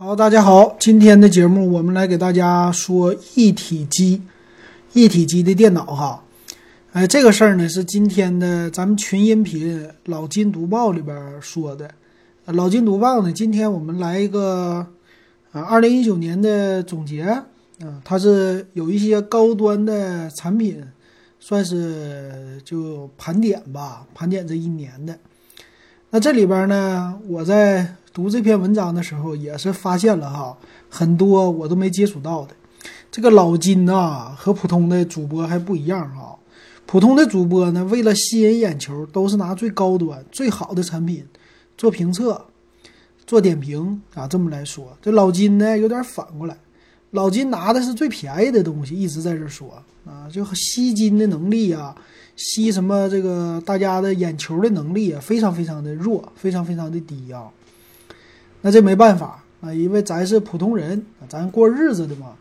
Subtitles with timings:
[0.00, 4.22] 好，大家好，今天的节目我们来给大家说一体机，
[4.92, 6.22] 一体机的电脑哈。
[6.92, 11.90] 哎，这个事儿呢是今天的咱们群音频老金读报里边说的。
[12.44, 14.86] 老金读报呢，今天我们来一个
[15.50, 20.80] 啊，二零一九年的总结啊，它是有一些高端的产品，
[21.40, 25.18] 算是就盘点吧，盘点这一年的。
[26.10, 30.58] 那这里边呢，我在读这篇文章的时候，也是发现了哈，
[30.90, 32.56] 很多我都没接触到的。
[33.12, 36.36] 这个老金呐，和普通的主播还不一样哈。
[36.84, 41.24] 普通的主播呢，为了吸引眼球，都是拿最高端、最好的产品
[41.76, 42.44] 做评测、
[43.24, 44.26] 做点评啊。
[44.26, 46.56] 这么来说，这老金呢，有点反过来，
[47.12, 51.94] 老金拿的是最便宜的东西，一直在这说啊，就吸金的能力啊。
[52.34, 57.46] 吸什么这个大家的眼球的能力啊，非常非常的弱，非常非常的低啊。
[58.68, 62.34] 那这没办法啊，因为咱是普通人，咱过日子的嘛。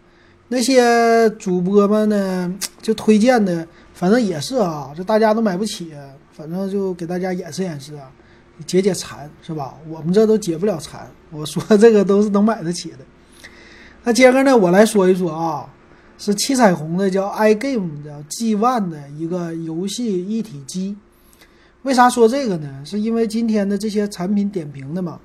[0.49, 5.93] 那些主播们呢， 就推荐的，反正也是啊，这大家都买不起，
[6.33, 8.11] 反正就给大家演示演示啊，
[8.65, 9.73] 解解馋是吧？
[9.87, 12.97] 我们这都解不了馋，我说这个都是能买得起的。
[14.03, 15.69] 那接着呢，我来说一说啊。
[16.17, 20.97] 是七彩虹的，叫 iGame 的 G One 的一个游戏一体机。
[21.83, 22.81] 为啥说这个呢？
[22.83, 25.19] 是因为今天的这些产品点评的嘛，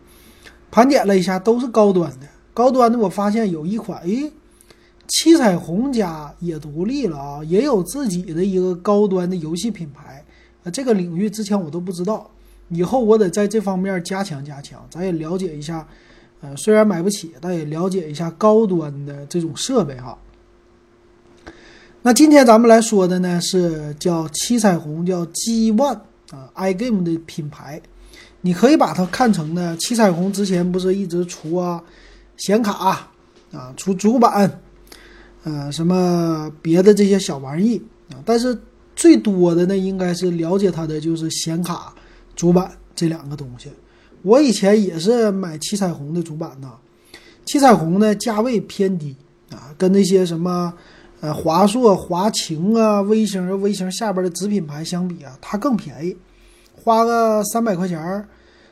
[0.73, 2.27] 盘点了一下，都是高端的。
[2.53, 4.33] 高端的，我发现有一款，诶，
[5.07, 10.25] 七彩虹家也独立了啊，也有自己的一个高端的游戏品牌。
[10.65, 12.31] 啊，这个领域之前我都不知道，
[12.71, 15.87] 以后我得在这方面加强加强，咱也了解一下。
[16.41, 20.19] 呃，虽然买不起，但也了解一下高端的这种设备哈。
[22.03, 26.01] 那今天咱们来说的呢，是叫七彩虹，叫 G One
[26.33, 27.81] 啊，iGame 的品牌，
[28.43, 31.83] 你可以把它看成呢，七彩虹之前不是一直出啊
[32.37, 33.09] 显卡
[33.53, 34.61] 啊，出主板，
[35.45, 38.57] 呃，什么别的这些小玩意啊，但是
[38.95, 41.95] 最多的呢，应该是了解它的就是显卡、
[42.37, 43.71] 主板这两个东西。
[44.23, 46.73] 我以前也是买七彩虹的主板呢，
[47.47, 49.17] 七彩虹呢价位偏低
[49.51, 50.75] 啊，跟那些什么。
[51.23, 56.17] 呃，华硕、华擎啊，微星、微星下边的子品牌相比啊，它更便宜，
[56.75, 58.27] 花个三百块钱儿，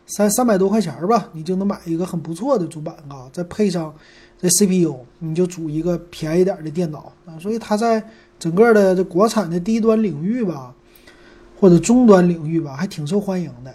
[0.06, 3.94] 三三百多块钱儿吧，你就能买一个很不错的主板啊，再配上
[4.40, 7.38] 这 CPU，你就组一个便宜点的电脑啊。
[7.38, 8.04] 所以它在
[8.38, 10.74] 整个的这国产的低端领域吧，
[11.58, 13.74] 或者中端领域吧，还挺受欢迎的。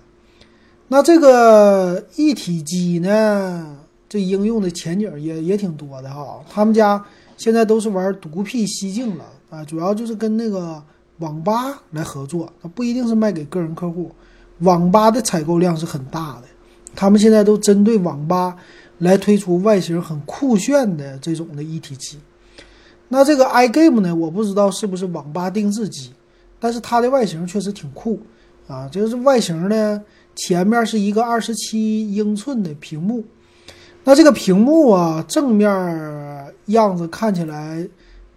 [0.87, 3.77] 那这个一体机呢，
[4.07, 7.03] 这应用的前景也也挺多的哈，他们家。
[7.37, 10.81] 现在都是玩独辟蹊径了啊，主要就是跟那个
[11.19, 14.11] 网吧来合作，它不一定是卖给个人客户，
[14.59, 16.43] 网吧的采购量是很大的。
[16.95, 18.55] 他们现在都针对网吧
[18.99, 22.17] 来推出外形很酷炫的这种的一体机。
[23.07, 26.11] 那这个 iGame 呢，我不知道是不是网吧定制机，
[26.59, 28.19] 但是它的外形确实挺酷
[28.67, 30.01] 啊，就是外形呢，
[30.35, 33.23] 前面是一个二十七英寸的屏幕。
[34.03, 35.67] 那这个屏幕啊，正面
[36.67, 37.87] 样子看起来，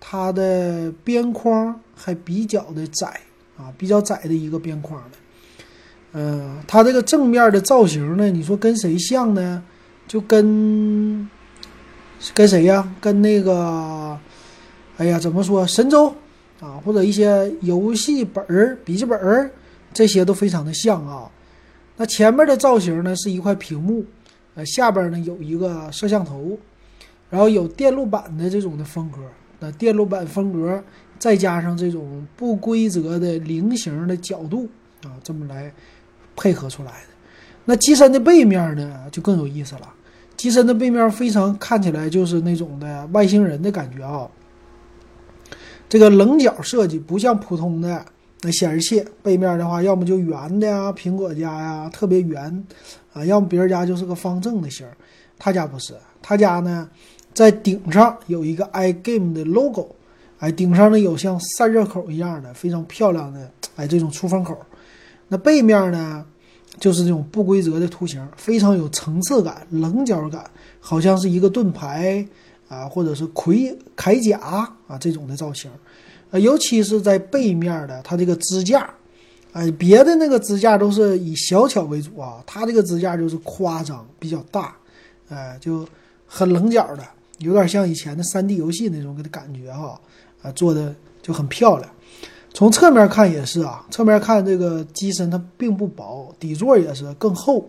[0.00, 3.20] 它的边框还比较的窄
[3.56, 5.18] 啊，比较窄的一个边框的。
[6.12, 9.62] 嗯，它这个正面的造型呢，你说跟谁像呢？
[10.06, 11.28] 就跟
[12.34, 12.90] 跟谁呀？
[13.00, 14.18] 跟那个，
[14.96, 15.66] 哎呀，怎么说？
[15.66, 16.14] 神州
[16.60, 19.50] 啊，或者一些游戏本儿、笔记本儿，
[19.92, 21.30] 这些都非常的像啊。
[21.96, 24.04] 那前面的造型呢，是一块屏幕。
[24.54, 26.58] 呃，下边呢有一个摄像头，
[27.30, 29.18] 然后有电路板的这种的风格，
[29.58, 30.82] 那电路板风格
[31.18, 34.68] 再加上这种不规则的菱形的角度
[35.04, 35.72] 啊，这么来
[36.36, 37.08] 配合出来的。
[37.64, 39.92] 那机身的背面呢就更有意思了，
[40.36, 44.28] 机身的背面非常看起来就是那种的外星人的感觉啊。
[45.88, 48.04] 这个棱角设计不像普通的。
[48.40, 52.64] 那显示器背面的话，要么就圆的呀，苹果家呀特别圆，
[53.12, 54.96] 啊，要么别人家就是个方正的型儿，
[55.36, 55.92] 他家不是，
[56.22, 56.88] 他家呢
[57.38, 59.94] 在顶上有一个 iGame 的 logo，
[60.40, 64.58] 哎，顶上呢有像散热口一样的非常漂亮的哎这种出风口，
[65.28, 66.26] 那背面呢
[66.80, 70.50] 就是这种不规则的图形，非常有层次感、棱角感，
[70.80, 72.26] 好像是一个盾牌
[72.68, 74.36] 啊，或者是盔铠甲
[74.88, 75.70] 啊这种的造型。
[76.32, 78.92] 呃，尤其是在背面的它这个支架，
[79.52, 84.74] 哎，别的那个支架都是以小巧为主啊，它这个支架就是夸张，比较大，
[85.28, 85.86] 哎，就
[86.26, 87.04] 很棱角的，
[87.38, 90.00] 有点像以前的 3D 游戏那种给的感觉哈，
[90.42, 91.90] 啊，做的就很漂亮。
[92.52, 97.64] 从侧面看也是啊，侧面看这个机身它并不薄，底座也是更厚，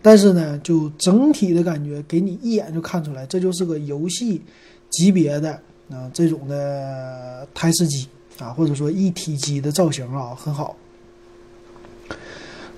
[0.00, 4.42] 但是呢，就整体的感觉给你一眼就看出来，这就是个游戏
[4.90, 5.52] 级别的
[5.90, 8.08] 啊这种的台式机
[8.38, 10.74] 啊，或者说一体机的造型啊很好。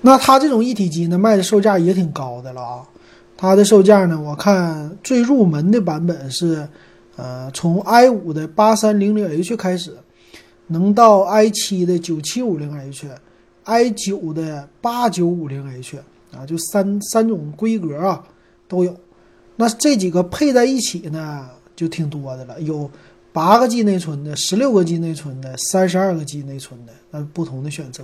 [0.01, 2.83] 那它这种一体机呢，卖的售价也挺高的了啊。
[3.37, 6.67] 它的售价呢，我看最入门的版本是，
[7.15, 9.95] 呃，从 i 五的八三零零 H 开始，
[10.67, 15.99] 能到 i 七的九七五零 H，i 九的八九五零 H。
[16.35, 18.21] 啊，就三三种规格啊
[18.67, 18.93] 都有，
[19.55, 21.47] 那这几个配在一起呢，
[21.77, 22.59] 就挺多的了。
[22.59, 22.91] 有
[23.31, 28.03] 八个 G 内存的，十六个 G 内存的，三十二个 G 内存的，那不同的选择。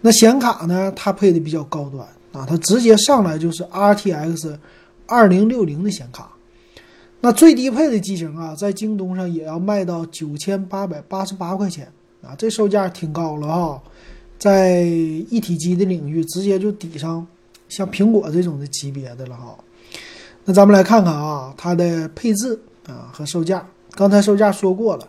[0.00, 4.58] 那显卡呢，它配的比较高端啊，它直接上来就是 RTX
[5.06, 6.30] 二零六零的显卡。
[7.20, 11.90] 那最低配的机型啊，在京东上也要卖到九千八百八十八块钱
[12.22, 13.82] 啊，这售价挺高了哈，
[14.38, 17.26] 在一体机的领域直接就抵上。
[17.66, 19.56] 像苹果这种的级别的了哈，
[20.44, 23.66] 那咱们来看看啊，它的配置啊和售价。
[23.92, 25.08] 刚才售价说过了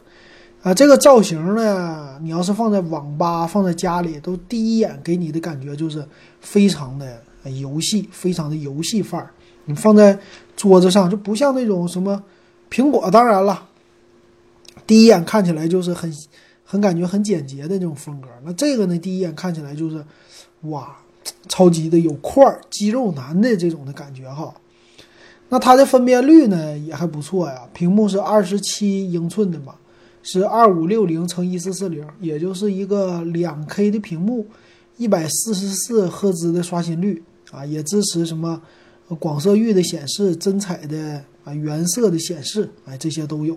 [0.65, 6.03] 啊，这个造型呢，你要是放在网吧、放在家里，都第一眼给你的感觉就是
[6.41, 7.21] 非常的
[7.51, 9.29] 游戏，非常的游戏范儿。
[9.65, 10.17] 你放在
[10.55, 12.23] 桌子上就不像那种什么
[12.71, 13.67] 苹果，当然了，
[14.87, 16.11] 第一眼看起来就是很
[16.63, 18.27] 很感觉很简洁的这种风格。
[18.43, 20.03] 那这个呢，第一眼看起来就是
[20.61, 20.97] 哇。
[21.47, 24.53] 超级的有块儿肌肉男的这种的感觉哈，
[25.49, 29.73] 那它的分辨率呢也还不错呀，屏幕是二十七英寸的嘛，
[30.27, 34.47] 是二五六零乘一四四零，也就是一个两 K 的屏幕，
[34.97, 38.59] 一百四十四赫兹的刷新率啊，也支持什么
[39.19, 43.55] 广色域的显示、真彩的啊原色的显示，哎这些都有，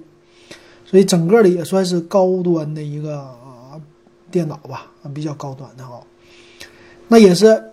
[0.85, 3.81] 所以整个的也算是高端的一个啊
[4.31, 5.99] 电脑吧，比较高端的哈。
[7.09, 7.65] 那也是，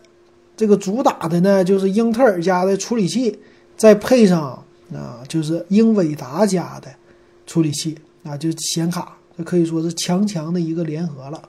[0.56, 3.38] 这个主打的呢，就是英特尔家的处理器，
[3.76, 4.64] 再配上
[4.94, 6.88] 啊，就是英伟达家的
[7.46, 11.42] 处理器啊，就显卡，这可以说是强强的一个联合了。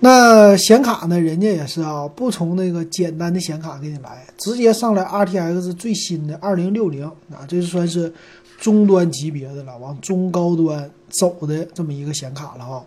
[0.00, 8.12] 那显卡呢，人家也是啊，不从那个简单的显卡给你来，直接上来 RTX 最新的二零六零啊，这算是
[8.58, 12.82] 中端级别的了，往中高端走的这么一个显卡了啊。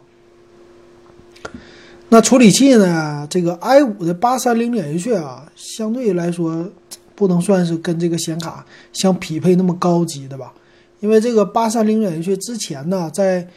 [2.08, 3.26] 那处理器呢？
[3.30, 6.70] 这个 i 五的八三零零 H 啊，相对来说
[7.16, 10.54] 不能算是跟这个显卡相匹配那么高级的吧？
[11.02, 13.48] 因为这个八三零零 H 之前呢，在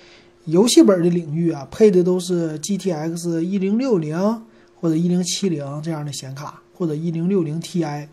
[0.46, 4.42] 游戏本的领域啊，配的都是 GTX 一零六零
[4.80, 8.06] 或者一零七零这样的显卡，或者一零六零 Ti，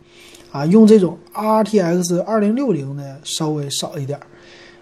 [0.51, 4.27] 啊，用这种 RTX 二零六零的稍微少一点儿，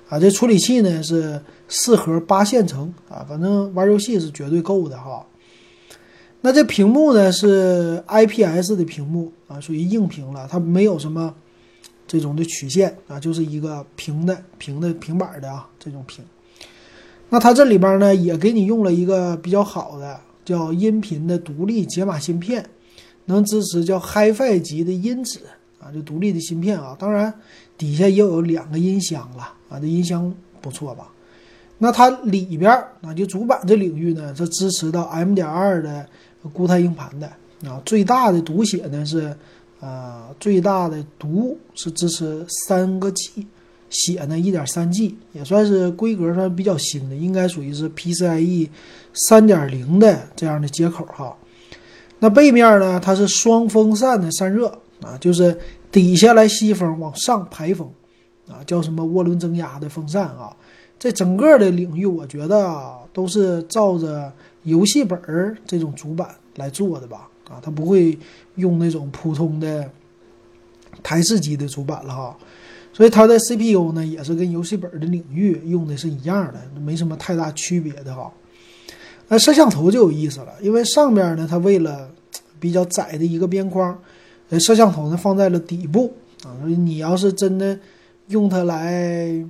[0.09, 5.25] 啊，这处理器呢是四核八线程啊，反正玩游戏是绝对够的哈。
[6.41, 11.33] 那这屏幕呢是 IPS 的屏幕啊，属于硬屏了，它没有什么
[12.09, 16.25] 这种的曲线啊，就是一个平的平的平板的啊这种屏。
[17.29, 22.67] 那它这里边呢也给你用了一个比较好的叫音频的独立解码芯片，
[23.25, 25.39] 能支持叫 HiFi 级的音质
[25.79, 26.97] 啊，就独立的芯片啊。
[26.99, 27.33] 当然
[27.77, 31.07] 底下也有两个音箱了啊，这音箱不错吧？
[31.77, 32.71] 那它里边
[33.01, 36.05] 啊就主板这领域呢，它支持到 M 点二的。
[36.53, 37.27] 固态硬盘的
[37.69, 39.35] 啊，最大的读写呢是，
[39.79, 43.47] 呃，最大的读是支持三个 G，
[43.89, 48.69] 写呢一点三 G，也算是规格上比较新的，应该属于是 PCIe
[49.13, 51.35] 三点零的这样的接口哈。
[52.19, 54.67] 那背面呢，它是双风扇的散热
[55.01, 55.57] 啊，就是
[55.91, 57.89] 底下来吸风，往上排风
[58.47, 60.55] 啊，叫什么涡轮增压的风扇啊。
[60.97, 64.31] 这整个的领域，我觉得啊都是照着。
[64.63, 68.17] 游戏本儿这种主板来做的吧，啊，它不会
[68.55, 69.89] 用那种普通的
[71.01, 72.37] 台式机的主板了哈，
[72.93, 78.31] 所以它的 CPU 呢也是跟游戏本的领域用的是一样的，没什么太大区别的哈。
[79.27, 82.09] 那摄像头就有意思了，因为上面呢它为了
[82.59, 83.99] 比较窄的一个边框，
[84.49, 86.13] 呃，摄像头呢放在了底部
[86.43, 87.79] 啊，你要是真的
[88.27, 89.45] 用它来。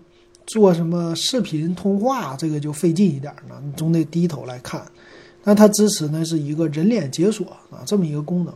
[0.48, 4.84] 做什么视频通话，这个就费劲一点了，你总得低头来看。
[5.44, 8.54] 那它支持呢是一个人脸解锁啊，这么一个功能。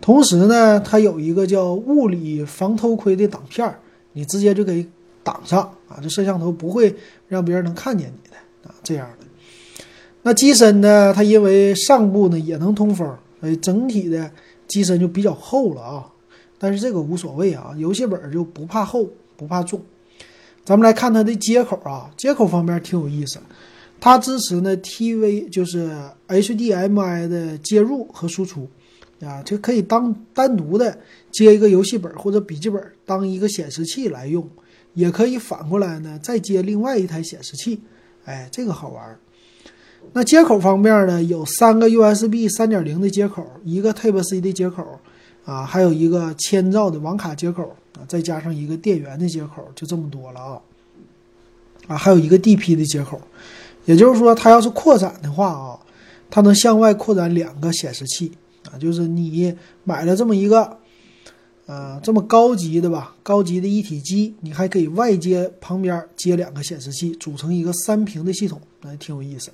[0.00, 3.78] 同时呢，它有一个叫物理防偷窥的挡片儿，
[4.12, 4.86] 你直接就给
[5.22, 6.94] 挡上啊，这摄像头不会
[7.28, 8.36] 让别人能看见你的
[8.68, 9.26] 啊，这样的。
[10.22, 14.30] 那机身呢，它因为上部呢也能通风，所以整体的
[14.66, 16.06] 机身就比较厚了啊。
[16.58, 19.80] 但是这个无所谓啊，游戏本就不怕厚，不怕重。
[20.64, 23.38] 咱们来看它的接口啊，接口方面挺有意思，
[24.00, 25.90] 它支持呢 TV 就是
[26.28, 28.68] HDMI 的接入和输出，
[29.20, 30.98] 啊，就可以当单独的
[31.32, 34.48] 接一个游戏本或者笔记本当一个显示器来用，
[34.94, 37.80] 也可以反过来呢再接另外一台显示器，
[38.24, 39.18] 哎，这个好玩。
[40.12, 45.00] 那接口方面呢，有三个 USB 三点零的接口，一个 Type C 的接口，
[45.44, 50.62] 啊，还有一个千兆的网卡接口啊，再加上一个电源的接口，就这么多了啊。
[51.88, 53.20] 啊，还有一个 DP 的接口，
[53.86, 55.78] 也就是说，它要是扩展的话啊，
[56.28, 58.30] 它能向外扩展两个显示器
[58.70, 60.78] 啊，就是你买了这么一个，
[61.66, 69.50] 呃，这么高级的吧，高级的一体机，你还可以外接旁边接两个显示器，组成一个三屏的系统，那挺有意思。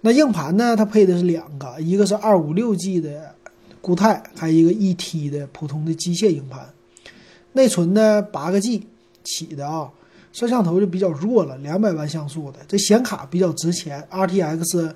[0.00, 3.32] 那硬盘呢，它配的是两个，一个是二五六 G 的
[3.80, 6.74] 固态，还有一个一 T 的普通的机械硬盘。
[7.52, 8.88] 内存呢，八个 G
[9.22, 9.88] 起的啊。
[10.32, 12.58] 摄像头就比较弱了，两百万像素的。
[12.66, 14.90] 这显卡比较值钱，RTX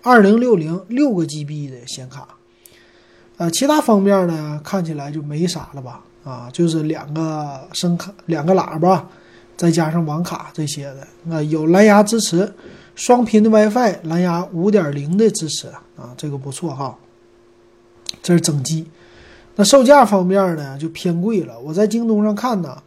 [0.00, 2.28] 二零六零六个 GB 的显卡。
[3.36, 6.04] 呃，其他方面呢，看起来就没啥了吧？
[6.24, 9.08] 啊，就是两个声卡、两个喇叭，
[9.56, 11.06] 再加上网卡这些的。
[11.24, 12.54] 那有蓝牙支持，
[12.94, 15.66] 双频的 WiFi，蓝牙五点零的支持
[15.96, 16.96] 啊，这个不错哈。
[18.22, 18.86] 这是整机。
[19.56, 21.58] 那售价方面呢，就偏贵了。
[21.58, 22.80] 我在京东上看呢。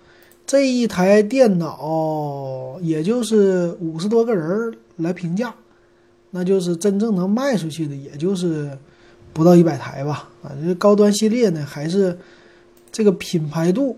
[0.50, 5.54] 这一台电脑也就是五十多个人来评价，
[6.32, 8.76] 那就是真正能卖出去的，也就是
[9.32, 10.28] 不到一百台吧。
[10.42, 12.18] 啊，这高端系列呢，还是
[12.92, 13.96] 这个品牌度、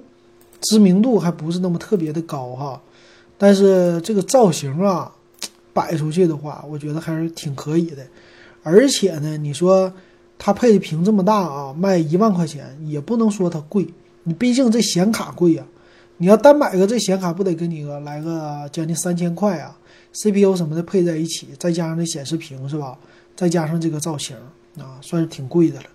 [0.60, 2.82] 知名度还不是那么特别的高哈。
[3.38, 5.10] 但是这个造型啊，
[5.72, 8.06] 摆出去的话，我觉得还是挺可以的。
[8.62, 9.94] 而且呢，你说
[10.38, 13.88] 它配的屏这么大啊，卖一万块钱也不能说它贵，
[14.24, 15.64] 你毕竟这显卡贵呀。
[16.22, 19.76] 你要单买个这显卡，不得给你个来个将近三千块啊
[20.14, 22.96] ？CPU 什么的配在一起，再加上这显示屏是吧？
[23.36, 24.38] 再加上这个造型
[24.78, 25.86] 啊，算是挺贵的了。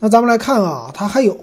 [0.00, 1.38] 那咱们来看啊，它还有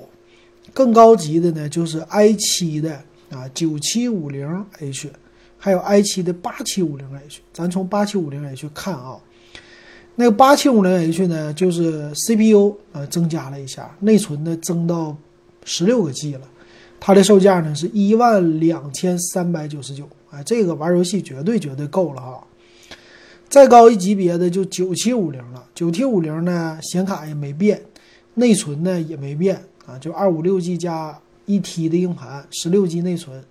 [0.73, 5.09] 更高级的呢，就是 i7 的啊九七五零 H，
[5.57, 7.39] 还有 i7 的八七五零 H。
[7.53, 9.15] 咱从八七五零 H 看啊，
[10.15, 15.15] 那个八七五零 H 呢，就是 CPU 呃增加了一下，内存呢增到
[15.63, 16.41] 十六个 G 了。
[16.99, 22.43] 它的售价呢是一万两千三百九十九，哎，这个玩游戏绝对绝对够了哈。
[23.47, 27.81] 再高一级别的就九七五零了，九七五零呢显卡也没变，
[28.35, 29.59] 内存呢也没变。
[29.85, 33.43] 啊，就二五六 G 加一 T 的硬盘，十六 G 内存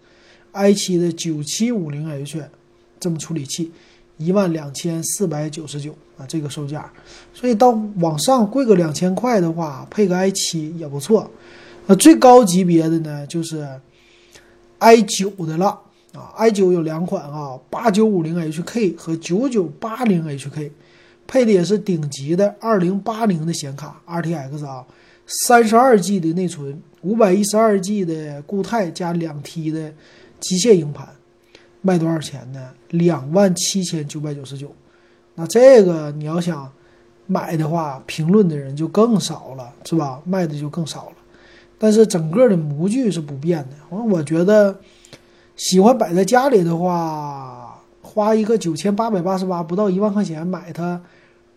[0.52, 2.40] ，i 七的九七五零 H
[3.00, 3.72] 这么处理器，
[4.18, 6.88] 一万两千四百九十九啊，这个售价，
[7.34, 11.28] 所以到往上贵个两千块的话，配个 i 七也不错。
[11.90, 13.66] 那最高级别的呢，就是
[14.78, 15.68] i 九的了
[16.12, 20.70] 啊，i 九有两款啊，八九五零 HK 和九九八零 HK，
[21.26, 24.84] 配的也是顶级的二零八零的显卡，RTX 啊，
[25.26, 29.90] 三十二 G 的内存，五百一十二 G 的固态加两 T 的
[30.40, 31.08] 机械硬盘，
[31.80, 32.68] 卖多少钱呢？
[32.90, 34.70] 两万七千九百九十九。
[35.36, 36.70] 那这个你要想
[37.26, 40.20] 买的话，评论的人就更少了，是吧？
[40.26, 41.12] 卖的就更少了。
[41.78, 43.76] 但是整个的模具是不变的。
[43.88, 44.76] 我我觉得，
[45.56, 51.00] 喜欢摆在家里的话，花一个九千八百八十八，不到一万块钱买它，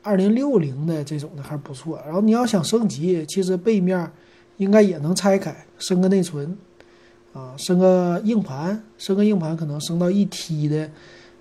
[0.04, 2.00] 二零六零的这种的还是不错。
[2.06, 4.12] 然后你要想升级，其实背面
[4.58, 6.56] 应该也能拆开，升个内存，
[7.34, 10.90] 啊，升个硬盘，升个硬盘可能升到一 T 的，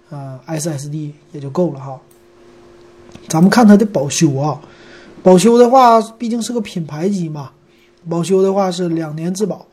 [0.08, 2.00] 啊 SSD 也就够了哈。
[3.28, 4.60] 咱们看它的保修啊，
[5.22, 7.50] 保修的话，毕竟是个品牌机嘛。
[8.08, 9.66] 保修的话是两年质保，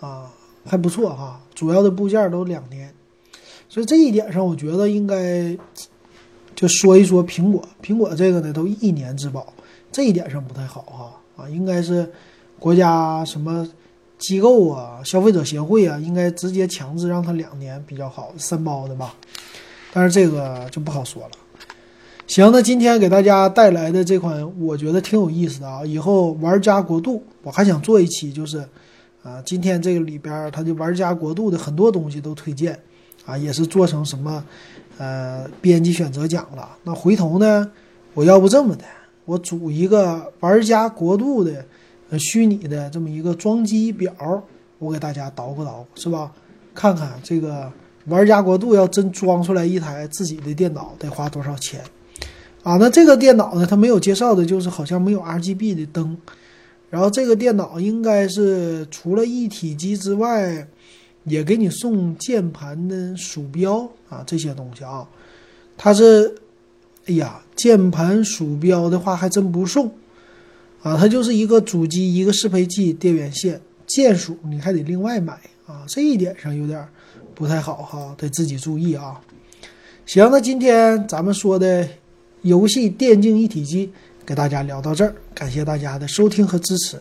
[0.00, 0.30] 啊，
[0.64, 1.40] 还不错哈。
[1.54, 2.92] 主要的部件都两年，
[3.68, 5.56] 所以这一点上，我觉得应该
[6.54, 7.62] 就说一说苹果。
[7.82, 9.52] 苹果这个呢，都一年质保，
[9.90, 11.44] 这一点上不太好哈。
[11.44, 12.10] 啊，应该是
[12.58, 13.66] 国家什么
[14.18, 19.14] 机构啊、消费者协会啊，应该直接强制让它两年比较好，三包的吧。
[19.92, 21.30] 但是这个就不好说了。
[22.32, 25.84] 行，那今天给大家带来的这款，我觉得挺有意思的啊。
[25.84, 28.66] 以后玩家国度，我还想做一期，就是，
[29.22, 32.80] 啊，今天这个里边它的玩家国度的很多东西都推荐，
[33.26, 34.42] 啊，也是做成什么，
[34.96, 36.66] 呃，编辑选择奖了。
[36.84, 37.70] 那回头呢，
[38.14, 38.84] 我要不这么的，
[39.26, 41.62] 我组一个玩家国度的，
[42.08, 44.10] 呃，虚拟的这么一个装机表，
[44.78, 46.32] 我给大家捣鼓捣鼓，是吧？
[46.72, 47.70] 看看这个
[48.06, 51.78] 玩家国度要真装出来一台自己的电脑，得花多少钱？
[52.62, 56.16] 啊，那这个电脑呢，它没有介绍的就是好像没有 RGB 的灯，
[56.90, 60.66] 然后这个电脑应该是除了一体机之外。
[61.24, 65.06] 也给你送键盘的鼠标啊，这些东西啊，
[65.78, 66.34] 它是，
[67.06, 69.86] 哎呀，键盘鼠标的话还真不送
[70.82, 76.84] 啊，它就是一个主机，一个适配器，电源线，键鼠你还得另外买啊，这一点上有点
[77.36, 79.20] 不太好哈，得自己注意啊。
[80.04, 81.88] 行，那今天咱们说的。
[82.42, 83.90] 游戏电竞一体机
[84.26, 87.00] 给大家聊到这儿，感谢大家的收听和支持。